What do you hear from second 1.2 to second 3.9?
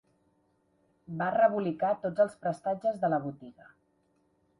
rebolicar tots els prestatges de la botiga.